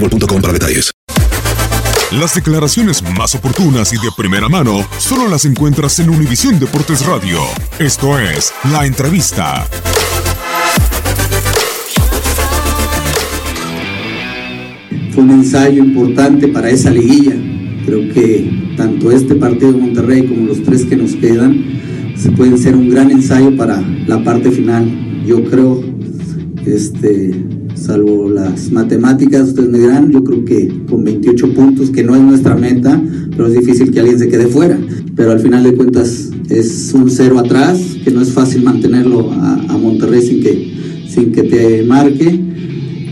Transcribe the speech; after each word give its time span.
boostmobile.com 0.00 0.40
para 0.40 0.52
detalles. 0.52 0.92
Las 2.12 2.34
declaraciones 2.34 3.02
más 3.16 3.34
oportunas 3.34 3.92
y 3.92 3.96
de 3.96 4.10
primera 4.16 4.48
mano 4.48 4.86
solo 4.98 5.28
las 5.28 5.44
encuentras 5.44 5.98
en 5.98 6.08
Univisión 6.08 6.58
Deportes 6.60 7.04
Radio. 7.04 7.40
Esto 7.80 8.18
es 8.18 8.52
La 8.70 8.86
Entrevista. 8.86 9.66
Fue 15.10 15.24
un 15.24 15.30
ensayo 15.30 15.82
importante 15.82 16.46
para 16.46 16.70
esa 16.70 16.90
liguilla. 16.90 17.34
Creo 17.84 18.08
que 18.14 18.74
tanto 18.76 19.10
este 19.10 19.34
partido 19.34 19.72
de 19.72 19.78
Monterrey 19.78 20.26
como 20.28 20.46
los 20.46 20.62
tres 20.62 20.84
que 20.84 20.96
nos 20.96 21.16
quedan 21.16 22.14
se 22.16 22.30
pueden 22.30 22.56
ser 22.56 22.76
un 22.76 22.88
gran 22.88 23.10
ensayo 23.10 23.56
para 23.56 23.80
la 24.06 24.22
parte 24.22 24.52
final. 24.52 24.88
Yo 25.26 25.42
creo, 25.44 25.82
este, 26.64 27.32
salvo 27.76 28.28
las 28.30 28.70
matemáticas, 28.70 29.48
ustedes 29.48 29.68
me 29.68 29.78
dirán, 29.78 30.10
yo 30.10 30.24
creo 30.24 30.44
que 30.44 30.82
con 30.88 31.04
28 31.04 31.54
puntos, 31.54 31.90
que 31.90 32.02
no 32.02 32.16
es 32.16 32.22
nuestra 32.22 32.56
meta, 32.56 33.00
pero 33.30 33.48
es 33.48 33.54
difícil 33.54 33.90
que 33.92 34.00
alguien 34.00 34.18
se 34.18 34.28
quede 34.28 34.46
fuera. 34.46 34.78
Pero 35.14 35.32
al 35.32 35.40
final 35.40 35.62
de 35.62 35.74
cuentas 35.74 36.30
es 36.48 36.92
un 36.94 37.10
cero 37.10 37.38
atrás, 37.38 37.78
que 38.04 38.10
no 38.10 38.20
es 38.20 38.32
fácil 38.32 38.62
mantenerlo 38.62 39.30
a, 39.32 39.76
Monterrey 39.76 40.22
sin 40.22 40.42
que, 40.42 40.72
sin 41.08 41.32
que 41.32 41.44
te 41.44 41.82
marque. 41.84 42.40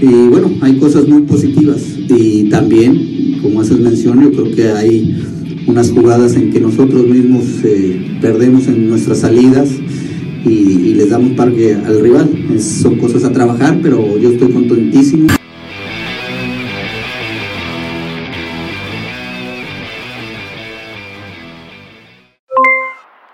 Y 0.01 0.29
bueno, 0.29 0.51
hay 0.61 0.77
cosas 0.79 1.07
muy 1.07 1.23
positivas. 1.23 1.83
Y 2.09 2.49
también, 2.49 3.39
como 3.43 3.61
haces 3.61 3.79
mención, 3.79 4.23
yo 4.23 4.33
creo 4.33 4.55
que 4.55 4.69
hay 4.71 5.23
unas 5.67 5.91
jugadas 5.91 6.35
en 6.35 6.51
que 6.51 6.61
nosotros 6.61 7.07
mismos 7.07 7.45
eh, 7.63 8.19
perdemos 8.21 8.67
en 8.67 8.89
nuestras 8.89 9.19
salidas 9.19 9.69
y, 10.45 10.95
les 10.95 11.11
damos 11.11 11.33
parque 11.33 11.75
al 11.75 12.01
rival. 12.01 12.61
Son 12.61 12.97
cosas 12.97 13.25
a 13.25 13.33
trabajar, 13.33 13.79
pero 13.83 14.17
yo 14.19 14.31
estoy 14.31 14.53
contentísimo. 14.53 15.29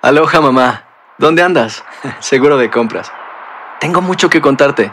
Aloha 0.03 0.41
mamá, 0.41 0.85
¿dónde 1.19 1.43
andas? 1.43 1.85
Seguro 2.21 2.57
de 2.57 2.71
compras. 2.71 3.13
Tengo 3.81 4.01
mucho 4.01 4.31
que 4.31 4.41
contarte. 4.41 4.93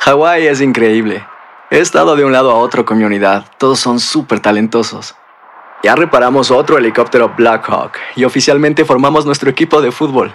Hawái 0.00 0.46
es 0.46 0.60
increíble. 0.60 1.24
He 1.70 1.80
estado 1.80 2.16
de 2.16 2.24
un 2.24 2.32
lado 2.32 2.50
a 2.50 2.54
otro 2.54 2.84
con 2.84 2.98
mi 2.98 3.04
unidad. 3.04 3.44
Todos 3.58 3.78
son 3.78 4.00
súper 4.00 4.40
talentosos. 4.40 5.14
Ya 5.82 5.94
reparamos 5.94 6.50
otro 6.50 6.78
helicóptero 6.78 7.34
Blackhawk 7.36 7.92
y 8.16 8.24
oficialmente 8.24 8.84
formamos 8.84 9.26
nuestro 9.26 9.50
equipo 9.50 9.80
de 9.80 9.92
fútbol. 9.92 10.34